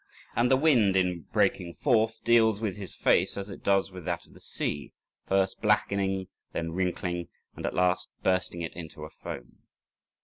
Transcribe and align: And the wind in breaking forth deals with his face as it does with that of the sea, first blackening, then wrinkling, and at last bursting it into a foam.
And 0.35 0.49
the 0.49 0.57
wind 0.57 0.95
in 0.95 1.27
breaking 1.31 1.75
forth 1.75 2.23
deals 2.23 2.59
with 2.59 2.75
his 2.75 2.95
face 2.95 3.37
as 3.37 3.51
it 3.51 3.63
does 3.63 3.91
with 3.91 4.03
that 4.05 4.25
of 4.25 4.33
the 4.33 4.39
sea, 4.39 4.93
first 5.27 5.61
blackening, 5.61 6.27
then 6.53 6.71
wrinkling, 6.71 7.27
and 7.55 7.67
at 7.67 7.75
last 7.75 8.09
bursting 8.23 8.61
it 8.63 8.73
into 8.73 9.03
a 9.05 9.11
foam. 9.11 9.59